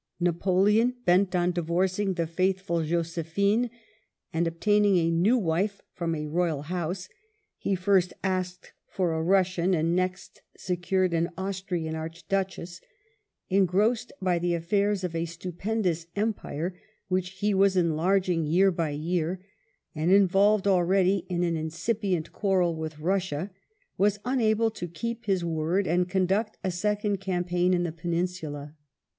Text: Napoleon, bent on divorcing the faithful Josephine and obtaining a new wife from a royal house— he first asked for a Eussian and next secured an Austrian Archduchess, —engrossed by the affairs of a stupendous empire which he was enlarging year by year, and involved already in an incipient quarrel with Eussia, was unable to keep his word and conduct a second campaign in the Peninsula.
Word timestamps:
Napoleon, 0.19 0.95
bent 1.05 1.35
on 1.35 1.51
divorcing 1.51 2.15
the 2.15 2.25
faithful 2.25 2.81
Josephine 2.83 3.69
and 4.33 4.47
obtaining 4.47 4.97
a 4.97 5.11
new 5.11 5.37
wife 5.37 5.83
from 5.93 6.15
a 6.15 6.25
royal 6.25 6.63
house— 6.63 7.07
he 7.59 7.75
first 7.75 8.11
asked 8.23 8.71
for 8.87 9.13
a 9.13 9.23
Eussian 9.23 9.77
and 9.79 9.95
next 9.95 10.41
secured 10.57 11.13
an 11.13 11.29
Austrian 11.37 11.93
Archduchess, 11.93 12.81
—engrossed 13.47 14.11
by 14.19 14.39
the 14.39 14.55
affairs 14.55 15.03
of 15.03 15.15
a 15.15 15.25
stupendous 15.25 16.07
empire 16.15 16.73
which 17.07 17.33
he 17.37 17.53
was 17.53 17.77
enlarging 17.77 18.43
year 18.47 18.71
by 18.71 18.89
year, 18.89 19.39
and 19.93 20.11
involved 20.11 20.67
already 20.67 21.27
in 21.29 21.43
an 21.43 21.55
incipient 21.55 22.31
quarrel 22.31 22.75
with 22.75 22.95
Eussia, 22.95 23.51
was 23.99 24.19
unable 24.25 24.71
to 24.71 24.87
keep 24.87 25.25
his 25.25 25.45
word 25.45 25.85
and 25.85 26.09
conduct 26.09 26.57
a 26.63 26.71
second 26.71 27.17
campaign 27.19 27.71
in 27.71 27.83
the 27.83 27.91
Peninsula. 27.91 28.73